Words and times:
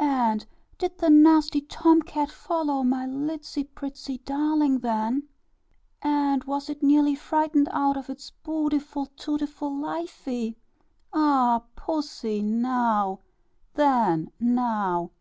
"And 0.00 0.44
did 0.76 0.98
the 0.98 1.08
nasty 1.08 1.60
Tom 1.60 2.02
cat 2.02 2.32
follow 2.32 2.82
my 2.82 3.06
litsy 3.06 3.62
prettsy 3.62 4.18
darling, 4.24 4.80
then? 4.80 5.28
And 6.02 6.42
was 6.42 6.68
it 6.68 6.82
nearly 6.82 7.14
frightened 7.14 7.68
out 7.70 7.96
of 7.96 8.10
its 8.10 8.32
bootiful, 8.42 9.06
tootiful 9.16 9.72
lifie? 9.72 10.56
Ah! 11.12 11.62
pussy, 11.76 12.42
now, 12.42 13.20
then, 13.74 14.32
now." 14.40 15.12